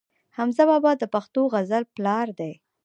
[0.37, 2.53] حمزه بابا د پښتو غزل پلار دی.